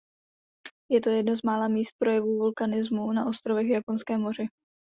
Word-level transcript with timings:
Je 0.89 1.01
to 1.01 1.09
jedno 1.09 1.35
z 1.35 1.43
mála 1.43 1.67
míst 1.67 1.91
projevů 2.01 2.37
vulkanismu 2.37 3.11
na 3.11 3.25
ostrovech 3.25 3.67
v 3.67 3.71
Japonském 3.71 4.21
moři. 4.21 4.47